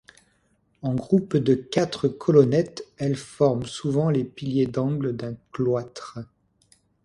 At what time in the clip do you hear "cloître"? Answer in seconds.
5.53-6.17